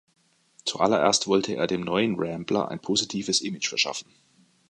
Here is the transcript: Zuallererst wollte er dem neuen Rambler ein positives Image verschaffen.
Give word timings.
Zuallererst 0.65 1.27
wollte 1.27 1.53
er 1.53 1.67
dem 1.67 1.81
neuen 1.81 2.15
Rambler 2.17 2.69
ein 2.69 2.79
positives 2.81 3.41
Image 3.41 3.67
verschaffen. 3.69 4.11